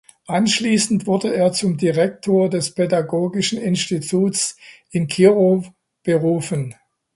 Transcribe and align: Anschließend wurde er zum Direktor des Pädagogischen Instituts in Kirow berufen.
Anschließend 0.25 1.05
wurde 1.05 1.31
er 1.35 1.51
zum 1.51 1.77
Direktor 1.77 2.49
des 2.49 2.71
Pädagogischen 2.71 3.59
Instituts 3.59 4.57
in 4.89 5.05
Kirow 5.05 5.71
berufen. 6.01 6.73